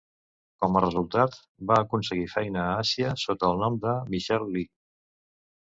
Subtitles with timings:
[0.63, 1.37] Com a resultat,
[1.73, 4.71] va aconseguir feina a Àsia sota el nom de "Michelle Lee".